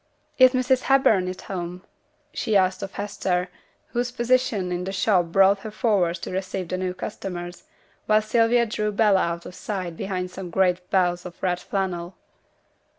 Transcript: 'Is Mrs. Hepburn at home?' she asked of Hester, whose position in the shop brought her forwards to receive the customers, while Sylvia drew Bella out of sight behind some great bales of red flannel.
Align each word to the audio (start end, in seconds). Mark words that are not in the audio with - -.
'Is 0.39 0.53
Mrs. 0.53 0.81
Hepburn 0.89 1.27
at 1.27 1.41
home?' 1.41 1.83
she 2.33 2.57
asked 2.57 2.81
of 2.81 2.93
Hester, 2.93 3.49
whose 3.89 4.11
position 4.11 4.71
in 4.71 4.85
the 4.85 4.91
shop 4.91 5.25
brought 5.25 5.59
her 5.59 5.69
forwards 5.69 6.17
to 6.21 6.31
receive 6.31 6.69
the 6.69 6.93
customers, 6.95 7.65
while 8.07 8.19
Sylvia 8.23 8.65
drew 8.65 8.91
Bella 8.91 9.21
out 9.21 9.45
of 9.45 9.53
sight 9.53 9.95
behind 9.95 10.31
some 10.31 10.49
great 10.49 10.89
bales 10.89 11.23
of 11.23 11.37
red 11.43 11.59
flannel. 11.59 12.15